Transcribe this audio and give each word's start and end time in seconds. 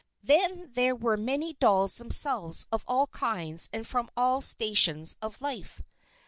Then 0.23 0.71
there 0.73 0.95
were 0.95 1.15
many 1.15 1.53
dolls 1.53 1.97
themselves 1.97 2.65
of 2.71 2.83
all 2.87 3.05
kinds 3.05 3.69
and 3.71 3.85
from 3.85 4.09
all 4.17 4.41
stations 4.41 5.15
in 5.21 5.29
life. 5.39 5.83